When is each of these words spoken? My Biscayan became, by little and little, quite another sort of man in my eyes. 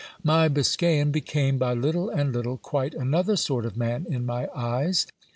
My 0.23 0.49
Biscayan 0.49 1.11
became, 1.11 1.59
by 1.59 1.75
little 1.75 2.09
and 2.09 2.33
little, 2.33 2.57
quite 2.57 2.95
another 2.95 3.35
sort 3.35 3.67
of 3.67 3.77
man 3.77 4.07
in 4.09 4.25
my 4.25 4.47
eyes. 4.55 5.05